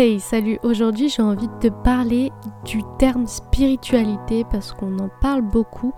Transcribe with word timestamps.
Hey, 0.00 0.20
salut, 0.20 0.60
aujourd'hui 0.62 1.08
j'ai 1.08 1.22
envie 1.22 1.48
de 1.48 1.58
te 1.58 1.82
parler 1.82 2.30
du 2.64 2.82
terme 3.00 3.26
spiritualité 3.26 4.44
parce 4.48 4.70
qu'on 4.70 4.96
en 5.00 5.10
parle 5.20 5.42
beaucoup 5.42 5.92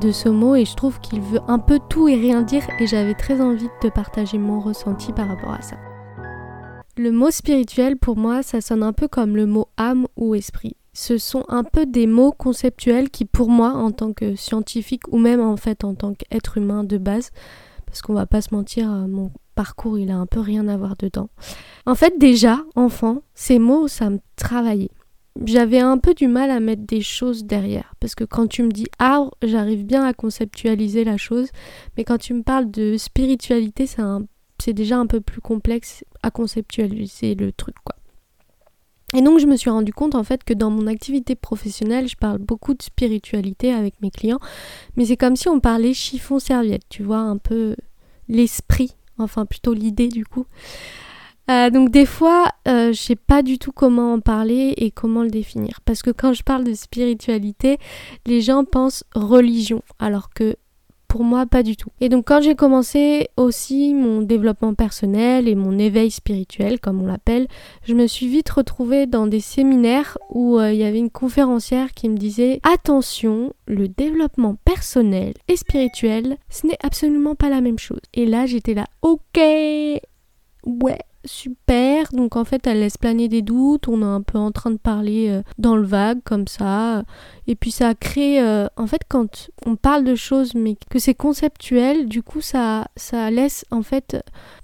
de 0.00 0.12
ce 0.12 0.28
mot 0.28 0.54
et 0.54 0.64
je 0.64 0.76
trouve 0.76 1.00
qu'il 1.00 1.20
veut 1.20 1.40
un 1.48 1.58
peu 1.58 1.80
tout 1.88 2.06
et 2.06 2.14
rien 2.14 2.42
dire 2.42 2.62
et 2.78 2.86
j'avais 2.86 3.14
très 3.14 3.40
envie 3.40 3.66
de 3.66 3.88
te 3.88 3.92
partager 3.92 4.38
mon 4.38 4.60
ressenti 4.60 5.12
par 5.12 5.26
rapport 5.26 5.54
à 5.54 5.60
ça. 5.60 5.74
Le 6.96 7.10
mot 7.10 7.32
spirituel 7.32 7.96
pour 7.96 8.16
moi 8.16 8.44
ça 8.44 8.60
sonne 8.60 8.84
un 8.84 8.92
peu 8.92 9.08
comme 9.08 9.34
le 9.34 9.46
mot 9.46 9.66
âme 9.76 10.06
ou 10.14 10.36
esprit. 10.36 10.76
Ce 10.92 11.18
sont 11.18 11.44
un 11.48 11.64
peu 11.64 11.84
des 11.84 12.06
mots 12.06 12.30
conceptuels 12.30 13.10
qui 13.10 13.24
pour 13.24 13.48
moi 13.48 13.72
en 13.72 13.90
tant 13.90 14.12
que 14.12 14.36
scientifique 14.36 15.08
ou 15.10 15.18
même 15.18 15.40
en 15.40 15.56
fait 15.56 15.82
en 15.82 15.96
tant 15.96 16.14
qu'être 16.14 16.58
humain 16.58 16.84
de 16.84 16.96
base 16.96 17.30
parce 17.86 18.02
qu'on 18.02 18.14
va 18.14 18.26
pas 18.26 18.40
se 18.40 18.54
mentir, 18.54 18.86
mon 18.86 19.32
parcours, 19.54 19.98
il 19.98 20.10
a 20.10 20.16
un 20.16 20.26
peu 20.26 20.40
rien 20.40 20.68
à 20.68 20.76
voir 20.76 20.96
dedans. 20.98 21.28
En 21.86 21.94
fait, 21.94 22.18
déjà, 22.18 22.62
enfant, 22.74 23.22
ces 23.34 23.58
mots, 23.58 23.88
ça 23.88 24.10
me 24.10 24.18
travaillait. 24.36 24.90
J'avais 25.44 25.80
un 25.80 25.96
peu 25.98 26.14
du 26.14 26.28
mal 26.28 26.50
à 26.50 26.60
mettre 26.60 26.82
des 26.82 27.00
choses 27.00 27.44
derrière. 27.44 27.94
Parce 28.00 28.14
que 28.14 28.24
quand 28.24 28.46
tu 28.46 28.62
me 28.62 28.70
dis 28.70 28.86
arbre, 28.98 29.32
j'arrive 29.42 29.84
bien 29.84 30.04
à 30.04 30.12
conceptualiser 30.12 31.04
la 31.04 31.16
chose. 31.16 31.48
Mais 31.96 32.04
quand 32.04 32.18
tu 32.18 32.34
me 32.34 32.42
parles 32.42 32.70
de 32.70 32.96
spiritualité, 32.98 33.86
c'est 33.86 34.72
déjà 34.72 34.98
un 34.98 35.06
peu 35.06 35.20
plus 35.20 35.40
complexe 35.40 36.04
à 36.22 36.30
conceptualiser 36.30 37.34
le 37.34 37.52
truc, 37.52 37.76
quoi. 37.84 37.96
Et 39.14 39.20
donc 39.20 39.40
je 39.40 39.46
me 39.46 39.56
suis 39.56 39.68
rendu 39.68 39.92
compte 39.92 40.14
en 40.14 40.24
fait 40.24 40.42
que 40.42 40.54
dans 40.54 40.70
mon 40.70 40.86
activité 40.86 41.34
professionnelle, 41.34 42.08
je 42.08 42.16
parle 42.16 42.38
beaucoup 42.38 42.72
de 42.72 42.82
spiritualité 42.82 43.70
avec 43.70 44.00
mes 44.00 44.10
clients, 44.10 44.38
mais 44.96 45.04
c'est 45.04 45.18
comme 45.18 45.36
si 45.36 45.50
on 45.50 45.60
parlait 45.60 45.92
chiffon 45.92 46.38
serviette, 46.38 46.84
tu 46.88 47.02
vois, 47.02 47.18
un 47.18 47.36
peu 47.36 47.76
l'esprit 48.28 48.96
enfin 49.22 49.46
plutôt 49.46 49.74
l'idée 49.74 50.08
du 50.08 50.24
coup. 50.24 50.46
Euh, 51.50 51.70
donc 51.70 51.90
des 51.90 52.06
fois, 52.06 52.50
euh, 52.68 52.92
je 52.92 52.98
sais 52.98 53.16
pas 53.16 53.42
du 53.42 53.58
tout 53.58 53.72
comment 53.72 54.14
en 54.14 54.20
parler 54.20 54.74
et 54.76 54.90
comment 54.90 55.22
le 55.22 55.30
définir. 55.30 55.80
Parce 55.84 56.02
que 56.02 56.10
quand 56.10 56.32
je 56.32 56.42
parle 56.42 56.64
de 56.64 56.72
spiritualité, 56.72 57.78
les 58.26 58.40
gens 58.40 58.64
pensent 58.64 59.04
religion, 59.14 59.82
alors 59.98 60.30
que 60.30 60.56
moi, 61.20 61.46
pas 61.46 61.62
du 61.62 61.76
tout. 61.76 61.90
Et 62.00 62.08
donc 62.08 62.26
quand 62.26 62.40
j'ai 62.40 62.54
commencé 62.54 63.28
aussi 63.36 63.94
mon 63.94 64.22
développement 64.22 64.74
personnel 64.74 65.48
et 65.48 65.54
mon 65.54 65.78
éveil 65.78 66.10
spirituel, 66.10 66.80
comme 66.80 67.02
on 67.02 67.06
l'appelle, 67.06 67.46
je 67.84 67.94
me 67.94 68.06
suis 68.06 68.28
vite 68.28 68.50
retrouvée 68.50 69.06
dans 69.06 69.26
des 69.26 69.40
séminaires 69.40 70.16
où 70.30 70.58
euh, 70.58 70.72
il 70.72 70.78
y 70.78 70.84
avait 70.84 70.98
une 70.98 71.10
conférencière 71.10 71.92
qui 71.92 72.08
me 72.08 72.16
disait 72.16 72.60
attention, 72.62 73.52
le 73.66 73.88
développement 73.88 74.56
personnel 74.64 75.34
et 75.48 75.56
spirituel, 75.56 76.36
ce 76.48 76.66
n'est 76.66 76.78
absolument 76.82 77.34
pas 77.34 77.48
la 77.48 77.60
même 77.60 77.78
chose. 77.78 78.00
Et 78.14 78.26
là, 78.26 78.46
j'étais 78.46 78.74
là, 78.74 78.86
ok, 79.02 79.20
ouais, 79.36 80.98
super. 81.24 82.06
Donc 82.12 82.36
en 82.36 82.44
fait, 82.44 82.66
elle 82.66 82.80
laisse 82.80 82.98
planer 82.98 83.28
des 83.28 83.42
doutes. 83.42 83.88
On 83.88 84.02
est 84.02 84.04
un 84.04 84.22
peu 84.22 84.38
en 84.38 84.50
train 84.52 84.70
de 84.70 84.78
parler 84.78 85.28
euh, 85.30 85.42
dans 85.58 85.76
le 85.76 85.84
vague 85.84 86.20
comme 86.24 86.46
ça. 86.46 87.04
Et 87.46 87.54
puis 87.54 87.70
ça 87.70 87.94
crée, 87.94 88.40
euh, 88.40 88.66
en 88.76 88.86
fait, 88.86 89.02
quand 89.08 89.50
on 89.66 89.76
parle 89.76 90.04
de 90.04 90.14
choses 90.14 90.54
mais 90.54 90.76
que 90.90 90.98
c'est 90.98 91.14
conceptuel, 91.14 92.08
du 92.08 92.22
coup 92.22 92.40
ça, 92.40 92.86
ça 92.96 93.30
laisse 93.30 93.64
en 93.70 93.82
fait 93.82 94.16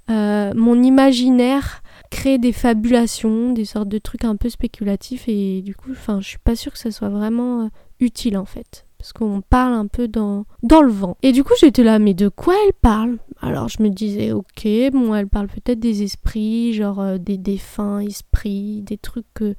euh, 0.09 0.51
mon 0.55 0.81
imaginaire 0.81 1.81
créer 2.09 2.37
des 2.37 2.53
fabulations, 2.53 3.51
des 3.51 3.65
sortes 3.65 3.89
de 3.89 3.97
trucs 3.99 4.23
un 4.23 4.35
peu 4.35 4.49
spéculatifs. 4.49 5.25
Et 5.27 5.61
du 5.61 5.75
coup, 5.75 5.91
enfin, 5.91 6.21
je 6.21 6.27
suis 6.27 6.39
pas 6.39 6.55
sûre 6.55 6.71
que 6.71 6.79
ça 6.79 6.91
soit 6.91 7.09
vraiment 7.09 7.69
utile 7.99 8.37
en 8.37 8.45
fait 8.45 8.85
parce 8.99 9.13
qu'on 9.13 9.41
parle 9.41 9.73
un 9.73 9.87
peu 9.87 10.09
dans, 10.09 10.45
dans 10.61 10.81
le 10.81 10.91
vent. 10.91 11.17
Et 11.23 11.31
du 11.31 11.45
coup, 11.45 11.53
j'étais 11.57 11.83
là, 11.83 11.99
mais 11.99 12.13
de 12.13 12.27
quoi 12.27 12.53
elle 12.67 12.73
parle? 12.73 13.17
Alors, 13.41 13.69
je 13.69 13.81
me 13.81 13.87
disais, 13.87 14.33
ok, 14.33 14.67
bon, 14.91 15.15
elle 15.15 15.29
parle 15.29 15.47
peut-être 15.47 15.79
des 15.79 16.03
esprits, 16.03 16.73
genre 16.73 16.99
euh, 16.99 17.17
des 17.17 17.37
défunts 17.37 18.01
esprits, 18.01 18.81
des 18.81 18.97
trucs 18.97 19.25
que, 19.33 19.55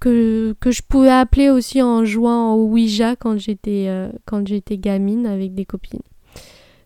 que, 0.00 0.56
que, 0.58 0.72
je 0.72 0.82
pouvais 0.82 1.12
appeler 1.12 1.48
aussi 1.48 1.80
en 1.80 2.04
jouant 2.04 2.54
au 2.54 2.64
Ouija 2.66 3.14
quand 3.14 3.38
j'étais 3.38 3.86
euh, 3.86 4.10
gamine 4.72 5.26
avec 5.26 5.54
des 5.54 5.64
copines. 5.64 6.02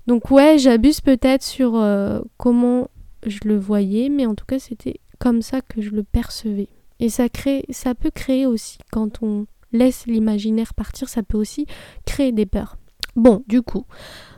Donc, 0.06 0.30
ouais, 0.30 0.58
j'abuse 0.58 1.00
peut-être 1.00 1.42
sur 1.42 1.76
euh, 1.76 2.20
comment 2.36 2.90
je 3.26 3.38
le 3.46 3.58
voyais, 3.58 4.10
mais 4.10 4.26
en 4.26 4.34
tout 4.34 4.44
cas, 4.44 4.58
c'était 4.58 5.00
comme 5.18 5.40
ça 5.40 5.62
que 5.62 5.80
je 5.80 5.90
le 5.90 6.02
percevais. 6.02 6.68
Et 7.00 7.08
ça, 7.08 7.30
crée, 7.30 7.64
ça 7.70 7.94
peut 7.94 8.10
créer 8.10 8.44
aussi 8.44 8.76
quand 8.92 9.22
on 9.22 9.46
laisse 9.72 10.06
l'imaginaire 10.06 10.74
partir, 10.74 11.08
ça 11.08 11.22
peut 11.22 11.38
aussi 11.38 11.66
créer 12.06 12.32
des 12.32 12.46
peurs. 12.46 12.76
Bon, 13.16 13.42
du 13.46 13.62
coup, 13.62 13.86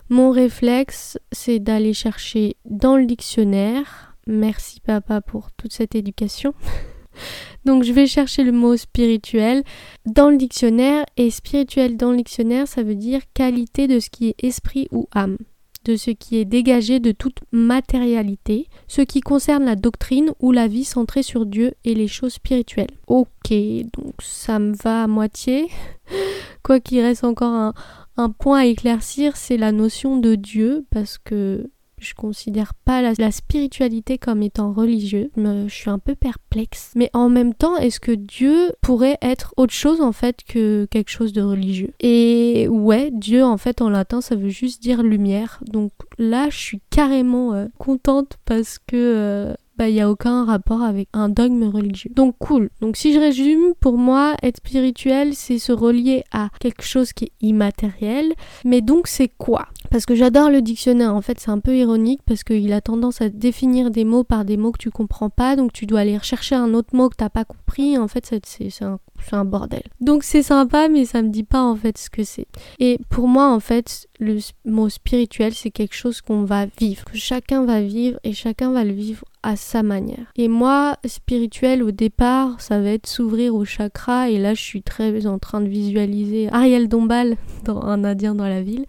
mon 0.08 0.30
réflexe, 0.30 1.18
c'est 1.32 1.58
d'aller 1.58 1.92
chercher 1.92 2.56
dans 2.64 2.96
le 2.96 3.06
dictionnaire. 3.06 4.16
Merci 4.26 4.80
papa 4.80 5.20
pour 5.20 5.52
toute 5.52 5.72
cette 5.72 5.94
éducation. 5.94 6.54
Donc 7.64 7.82
je 7.82 7.92
vais 7.92 8.06
chercher 8.06 8.44
le 8.44 8.52
mot 8.52 8.76
spirituel 8.76 9.62
dans 10.06 10.30
le 10.30 10.36
dictionnaire 10.36 11.04
et 11.16 11.30
spirituel 11.30 11.96
dans 11.96 12.12
le 12.12 12.18
dictionnaire 12.18 12.66
ça 12.66 12.82
veut 12.82 12.94
dire 12.94 13.20
qualité 13.34 13.86
de 13.88 14.00
ce 14.00 14.08
qui 14.08 14.28
est 14.28 14.44
esprit 14.44 14.88
ou 14.92 15.08
âme 15.12 15.36
de 15.84 15.96
ce 15.96 16.10
qui 16.10 16.36
est 16.36 16.44
dégagé 16.44 17.00
de 17.00 17.12
toute 17.12 17.38
matérialité, 17.52 18.68
ce 18.86 19.02
qui 19.02 19.20
concerne 19.20 19.64
la 19.64 19.76
doctrine 19.76 20.32
ou 20.40 20.52
la 20.52 20.68
vie 20.68 20.84
centrée 20.84 21.22
sur 21.22 21.46
Dieu 21.46 21.72
et 21.84 21.94
les 21.94 22.08
choses 22.08 22.34
spirituelles. 22.34 22.90
Ok, 23.06 23.50
donc 23.50 24.14
ça 24.20 24.58
me 24.58 24.74
va 24.74 25.04
à 25.04 25.06
moitié. 25.06 25.68
Quoi 26.62 26.80
qu'il 26.80 27.00
reste 27.00 27.24
encore 27.24 27.52
un, 27.52 27.74
un 28.16 28.30
point 28.30 28.60
à 28.60 28.66
éclaircir, 28.66 29.36
c'est 29.36 29.56
la 29.56 29.72
notion 29.72 30.18
de 30.18 30.34
Dieu, 30.34 30.84
parce 30.90 31.18
que 31.18 31.70
je 32.00 32.14
considère 32.14 32.74
pas 32.74 33.02
la, 33.02 33.30
spiritualité 33.30 34.18
comme 34.18 34.42
étant 34.42 34.72
religieux. 34.72 35.30
je 35.36 35.68
suis 35.68 35.90
un 35.90 35.98
peu 35.98 36.14
perplexe. 36.14 36.92
Mais 36.96 37.10
en 37.12 37.28
même 37.28 37.54
temps, 37.54 37.76
est-ce 37.76 38.00
que 38.00 38.12
Dieu 38.12 38.72
pourrait 38.80 39.18
être 39.22 39.54
autre 39.56 39.72
chose 39.72 40.00
en 40.00 40.12
fait 40.12 40.42
que 40.44 40.86
quelque 40.90 41.10
chose 41.10 41.32
de 41.32 41.42
religieux? 41.42 41.92
Et 42.00 42.66
ouais, 42.68 43.10
Dieu 43.12 43.44
en 43.44 43.56
fait 43.56 43.80
en 43.80 43.90
latin 43.90 44.20
ça 44.20 44.34
veut 44.34 44.48
juste 44.48 44.82
dire 44.82 45.02
lumière. 45.02 45.60
Donc 45.66 45.92
là, 46.18 46.48
je 46.50 46.56
suis 46.56 46.80
carrément 46.90 47.54
euh, 47.54 47.66
contente 47.78 48.38
parce 48.44 48.78
que 48.78 48.96
euh, 48.96 49.54
bah, 49.80 49.88
il 49.88 49.94
n'y 49.94 50.02
a 50.02 50.10
aucun 50.10 50.44
rapport 50.44 50.82
avec 50.82 51.08
un 51.14 51.30
dogme 51.30 51.64
religieux. 51.64 52.10
Donc 52.14 52.36
cool. 52.38 52.68
Donc 52.82 52.98
si 52.98 53.14
je 53.14 53.18
résume, 53.18 53.72
pour 53.80 53.96
moi, 53.96 54.36
être 54.42 54.58
spirituel, 54.58 55.34
c'est 55.34 55.58
se 55.58 55.72
relier 55.72 56.22
à 56.32 56.50
quelque 56.60 56.82
chose 56.82 57.14
qui 57.14 57.24
est 57.24 57.32
immatériel. 57.40 58.34
Mais 58.66 58.82
donc 58.82 59.06
c'est 59.06 59.30
quoi? 59.38 59.68
Parce 59.90 60.06
que 60.06 60.14
j'adore 60.14 60.50
le 60.50 60.62
dictionnaire, 60.62 61.14
en 61.14 61.20
fait 61.20 61.40
c'est 61.40 61.50
un 61.50 61.58
peu 61.58 61.76
ironique 61.76 62.20
parce 62.24 62.44
qu'il 62.44 62.72
a 62.72 62.80
tendance 62.80 63.20
à 63.20 63.28
définir 63.28 63.90
des 63.90 64.04
mots 64.04 64.24
par 64.24 64.44
des 64.44 64.56
mots 64.56 64.70
que 64.70 64.78
tu 64.78 64.90
comprends 64.90 65.30
pas, 65.30 65.56
donc 65.56 65.72
tu 65.72 65.86
dois 65.86 66.00
aller 66.00 66.16
rechercher 66.16 66.54
un 66.54 66.74
autre 66.74 66.94
mot 66.94 67.08
que 67.08 67.16
t'as 67.16 67.28
pas 67.28 67.44
compris. 67.44 67.98
En 67.98 68.08
fait 68.08 68.32
c'est 68.44 68.82
un, 68.82 68.98
un 69.32 69.44
bordel. 69.44 69.82
Donc 70.00 70.22
c'est 70.22 70.42
sympa 70.42 70.88
mais 70.88 71.04
ça 71.04 71.22
me 71.22 71.28
dit 71.28 71.42
pas 71.42 71.62
en 71.62 71.74
fait 71.74 71.98
ce 71.98 72.08
que 72.08 72.22
c'est. 72.24 72.46
Et 72.78 72.98
pour 73.08 73.26
moi 73.26 73.52
en 73.52 73.60
fait 73.60 74.08
le 74.20 74.38
mot 74.64 74.88
spirituel 74.88 75.54
c'est 75.54 75.70
quelque 75.70 75.94
chose 75.94 76.20
qu'on 76.20 76.44
va 76.44 76.66
vivre, 76.66 77.04
que 77.04 77.16
chacun 77.16 77.64
va 77.64 77.80
vivre 77.80 78.18
et 78.22 78.32
chacun 78.32 78.70
va 78.70 78.84
le 78.84 78.92
vivre 78.92 79.24
à 79.42 79.56
sa 79.56 79.82
manière. 79.82 80.32
Et 80.36 80.48
moi, 80.48 80.96
spirituel 81.04 81.82
au 81.82 81.90
départ, 81.90 82.60
ça 82.60 82.80
va 82.80 82.90
être 82.90 83.06
s'ouvrir 83.06 83.54
au 83.54 83.64
chakra 83.64 84.30
et 84.30 84.38
là 84.38 84.54
je 84.54 84.62
suis 84.62 84.82
très 84.82 85.26
en 85.26 85.38
train 85.38 85.60
de 85.60 85.68
visualiser 85.68 86.48
Ariel 86.52 86.88
Dombal 86.88 87.36
dans 87.64 87.82
Un 87.82 88.04
Indien 88.04 88.34
dans 88.34 88.48
la 88.48 88.62
ville. 88.62 88.86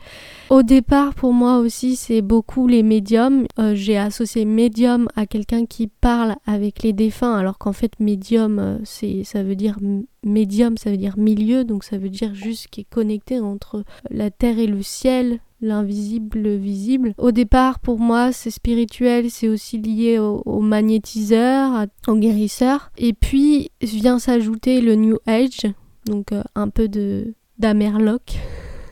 Au 0.50 0.64
départ, 0.64 1.14
pour 1.14 1.34
moi 1.34 1.60
aussi, 1.60 1.96
c'est 1.96 2.22
beaucoup 2.22 2.68
les 2.68 2.84
médiums. 2.84 3.46
Euh, 3.58 3.74
j'ai 3.76 3.98
associé 3.98 4.46
médium 4.46 5.08
à 5.16 5.26
quelqu'un 5.26 5.66
qui 5.66 5.88
parle 5.88 6.36
avec 6.46 6.84
les 6.84 6.94
défunts, 6.94 7.38
alors 7.38 7.58
qu'en 7.58 7.74
fait, 7.74 7.94
médium, 8.00 8.60
euh, 8.60 9.24
ça 9.24 9.44
veut 9.44 9.56
dire 9.56 9.78
médium, 10.24 10.78
ça 10.78 10.92
veut 10.92 10.98
dire 10.98 11.18
milieu, 11.18 11.64
donc 11.64 11.84
ça 11.84 11.98
veut 11.98 12.10
dire 12.10 12.36
juste 12.36 12.68
qui 12.68 12.82
est 12.82 12.90
connecté 12.90 13.40
entre 13.40 13.84
la 14.10 14.30
terre 14.30 14.60
et 14.60 14.68
le 14.68 14.82
ciel, 14.82 15.40
l'invisible, 15.62 16.40
le 16.40 16.56
visible. 16.56 17.14
Au 17.18 17.32
départ, 17.32 17.80
pour 17.80 18.00
moi, 18.00 18.32
c'est 18.32 18.52
spirituel, 18.52 19.30
c'est 19.30 19.48
aussi 19.48 19.78
lié 19.78 20.20
au, 20.20 20.60
magnétiseur, 20.60 21.86
au 22.08 22.16
guérisseur. 22.16 22.92
Et 22.98 23.14
puis 23.14 23.72
vient 23.82 24.20
s'ajouter 24.20 24.82
le 24.82 24.96
New 24.96 25.18
Age, 25.28 25.68
donc 26.06 26.32
euh, 26.32 26.44
un 26.56 26.70
peu 26.70 26.88
de 26.88 27.34
d'Amerloc. 27.60 28.38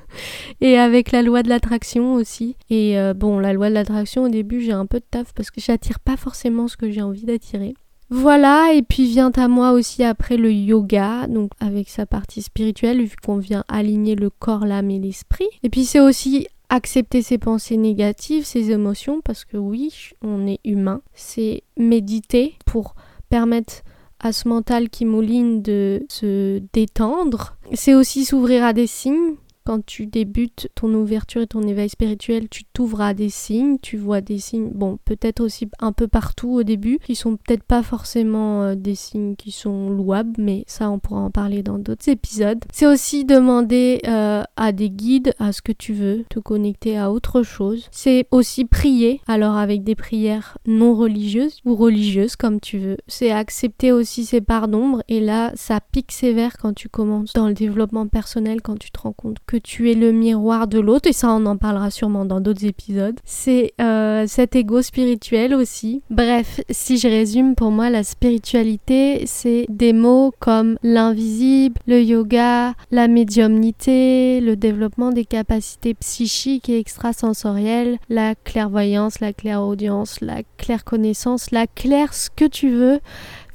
Et 0.61 0.77
avec 0.77 1.11
la 1.11 1.21
loi 1.21 1.43
de 1.43 1.49
l'attraction 1.49 2.13
aussi. 2.13 2.55
Et 2.69 2.99
euh, 2.99 3.13
bon, 3.13 3.39
la 3.39 3.53
loi 3.53 3.69
de 3.69 3.73
l'attraction, 3.73 4.23
au 4.23 4.29
début, 4.29 4.61
j'ai 4.61 4.71
un 4.71 4.85
peu 4.85 4.99
de 4.99 5.05
taf 5.09 5.33
parce 5.33 5.51
que 5.51 5.61
j'attire 5.61 5.99
pas 5.99 6.17
forcément 6.17 6.67
ce 6.67 6.77
que 6.77 6.89
j'ai 6.91 7.01
envie 7.01 7.25
d'attirer. 7.25 7.73
Voilà, 8.11 8.73
et 8.73 8.81
puis 8.81 9.05
vient 9.05 9.31
à 9.35 9.47
moi 9.47 9.71
aussi 9.71 10.03
après 10.03 10.35
le 10.35 10.51
yoga, 10.51 11.27
donc 11.27 11.51
avec 11.59 11.89
sa 11.89 12.07
partie 12.07 12.41
spirituelle, 12.41 13.03
vu 13.03 13.15
qu'on 13.23 13.37
vient 13.37 13.63
aligner 13.67 14.15
le 14.15 14.31
corps, 14.31 14.65
l'âme 14.65 14.89
et 14.89 14.97
l'esprit. 14.97 15.47
Et 15.61 15.69
puis 15.69 15.85
c'est 15.85 15.99
aussi 15.99 16.47
accepter 16.69 17.21
ses 17.21 17.37
pensées 17.37 17.77
négatives, 17.77 18.45
ses 18.45 18.71
émotions, 18.71 19.21
parce 19.21 19.45
que 19.45 19.57
oui, 19.57 20.11
on 20.21 20.47
est 20.47 20.59
humain. 20.63 21.01
C'est 21.13 21.63
méditer 21.77 22.55
pour 22.65 22.95
permettre 23.29 23.81
à 24.19 24.31
ce 24.31 24.47
mental 24.47 24.89
qui 24.89 25.05
mouline 25.05 25.61
de 25.61 26.05
se 26.09 26.61
détendre. 26.73 27.55
C'est 27.73 27.95
aussi 27.95 28.25
s'ouvrir 28.25 28.63
à 28.63 28.73
des 28.73 28.87
signes 28.87 29.35
quand 29.65 29.85
tu 29.85 30.05
débutes 30.07 30.69
ton 30.75 30.93
ouverture 30.93 31.41
et 31.41 31.47
ton 31.47 31.61
éveil 31.61 31.89
spirituel, 31.89 32.49
tu 32.49 32.63
t'ouvres 32.65 33.01
à 33.01 33.13
des 33.13 33.29
signes, 33.29 33.77
tu 33.81 33.97
vois 33.97 34.21
des 34.21 34.39
signes, 34.39 34.69
bon, 34.73 34.97
peut-être 35.05 35.41
aussi 35.41 35.69
un 35.79 35.91
peu 35.91 36.07
partout 36.07 36.49
au 36.49 36.63
début, 36.63 36.99
qui 37.03 37.15
sont 37.15 37.37
peut-être 37.37 37.63
pas 37.63 37.83
forcément 37.83 38.63
euh, 38.63 38.75
des 38.75 38.95
signes 38.95 39.35
qui 39.35 39.51
sont 39.51 39.89
louables, 39.89 40.33
mais 40.37 40.63
ça, 40.67 40.89
on 40.89 40.99
pourra 40.99 41.21
en 41.21 41.31
parler 41.31 41.63
dans 41.63 41.77
d'autres 41.77 42.09
épisodes. 42.09 42.63
C'est 42.71 42.87
aussi 42.87 43.25
demander 43.25 43.99
euh, 44.07 44.43
à 44.55 44.71
des 44.71 44.89
guides 44.89 45.33
à 45.39 45.51
ce 45.51 45.61
que 45.61 45.71
tu 45.71 45.93
veux, 45.93 46.25
te 46.29 46.39
connecter 46.39 46.97
à 46.97 47.11
autre 47.11 47.43
chose. 47.43 47.87
C'est 47.91 48.27
aussi 48.31 48.65
prier, 48.65 49.21
alors 49.27 49.57
avec 49.57 49.83
des 49.83 49.95
prières 49.95 50.57
non 50.65 50.95
religieuses 50.95 51.59
ou 51.65 51.75
religieuses, 51.75 52.35
comme 52.35 52.59
tu 52.59 52.77
veux. 52.77 52.97
C'est 53.07 53.31
accepter 53.31 53.91
aussi 53.91 54.25
ses 54.25 54.41
parts 54.41 54.67
d'ombre, 54.67 55.03
et 55.07 55.19
là, 55.19 55.51
ça 55.55 55.79
pique 55.79 56.11
sévère 56.11 56.57
quand 56.57 56.73
tu 56.73 56.89
commences 56.89 57.33
dans 57.33 57.47
le 57.47 57.53
développement 57.53 58.07
personnel, 58.07 58.61
quand 58.61 58.77
tu 58.77 58.91
te 58.91 58.99
rends 58.99 59.13
compte 59.13 59.37
que 59.49 59.57
tu 59.57 59.89
es 59.89 59.95
le 59.95 60.11
miroir 60.11 60.67
de 60.67 60.79
l'autre, 60.79 61.09
et 61.09 61.13
ça, 61.13 61.31
on 61.31 61.43
en 61.47 61.57
parlera 61.57 61.89
sûrement 61.89 62.23
dans 62.23 62.39
d'autres 62.39 62.65
épisodes. 62.65 63.19
C'est 63.25 63.73
euh, 63.81 64.25
cet 64.27 64.55
ego 64.55 64.83
spirituel 64.83 65.55
aussi. 65.55 66.03
Bref, 66.11 66.61
si 66.69 66.99
je 66.99 67.07
résume, 67.07 67.55
pour 67.55 67.71
moi, 67.71 67.89
la 67.89 68.03
spiritualité, 68.03 69.23
c'est 69.25 69.65
des 69.67 69.91
mots 69.91 70.31
comme 70.39 70.77
l'invisible, 70.83 71.81
le 71.87 71.99
yoga, 71.99 72.75
la 72.91 73.07
médiumnité, 73.07 74.39
le 74.39 74.55
développement 74.55 75.09
des 75.09 75.25
capacités 75.25 75.95
psychiques 75.95 76.69
et 76.69 76.77
extrasensorielles, 76.77 77.97
la 78.07 78.35
clairvoyance, 78.35 79.19
la 79.19 79.33
clairaudience, 79.33 80.21
la 80.21 80.43
claire 80.57 80.83
connaissance, 80.83 81.49
la 81.49 81.65
claire 81.65 82.13
ce 82.13 82.29
que 82.29 82.45
tu 82.45 82.69
veux. 82.69 82.99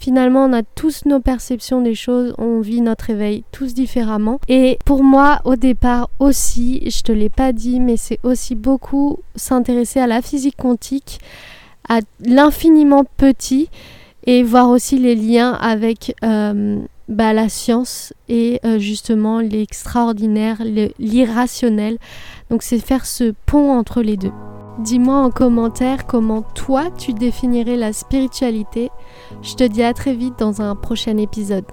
Finalement, 0.05 0.45
on 0.45 0.53
a 0.53 0.63
tous 0.63 1.07
nos 1.07 1.19
perceptions 1.19 1.81
des 1.81 1.95
choses, 1.95 2.35
on 2.37 2.61
vit 2.61 2.83
notre 2.83 3.09
éveil 3.09 3.43
tous 3.53 3.73
différemment. 3.73 4.39
Et 4.49 4.77
pour 4.85 5.03
moi, 5.03 5.41
au 5.47 5.57
départ 5.57 6.11
aussi, 6.19 6.83
je 6.91 7.01
te 7.01 7.11
l'ai 7.11 7.31
pas 7.31 7.55
dit, 7.55 7.81
mais 7.81 7.97
c'est 7.97 8.19
aussi 8.23 8.55
beaucoup 8.55 9.21
s'intéresser 9.35 10.01
à 10.01 10.07
la 10.07 10.21
physique 10.21 10.57
quantique, 10.59 11.21
à 11.89 12.01
l'infiniment 12.21 13.05
petit 13.17 13.71
et 14.27 14.43
voir 14.43 14.69
aussi 14.69 14.99
les 14.99 15.15
liens 15.15 15.53
avec 15.53 16.15
euh, 16.23 16.81
bah, 17.09 17.33
la 17.33 17.49
science 17.49 18.13
et 18.29 18.61
euh, 18.67 18.79
justement 18.79 19.41
l'extraordinaire, 19.41 20.63
l'irrationnel. 20.99 21.97
Donc 22.51 22.63
c'est 22.63 22.79
faire 22.79 23.07
ce 23.07 23.33
pont 23.47 23.73
entre 23.73 24.03
les 24.03 24.19
deux. 24.19 24.33
Dis-moi 24.79 25.17
en 25.17 25.31
commentaire 25.31 26.05
comment 26.05 26.43
toi 26.43 26.91
tu 26.91 27.13
définirais 27.13 27.77
la 27.77 27.93
spiritualité. 27.93 28.91
Je 29.41 29.55
te 29.55 29.65
dis 29.65 29.85
à 29.85 29.95
très 29.95 30.15
vite 30.15 30.39
dans 30.39 30.63
un 30.63 30.75
prochain 30.75 31.17
épisode. 31.17 31.65